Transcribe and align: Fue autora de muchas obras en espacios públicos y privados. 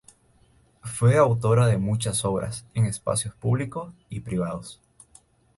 Fue 0.81 1.15
autora 1.19 1.67
de 1.67 1.77
muchas 1.77 2.25
obras 2.25 2.65
en 2.73 2.87
espacios 2.87 3.35
públicos 3.35 3.93
y 4.09 4.21
privados. 4.21 4.81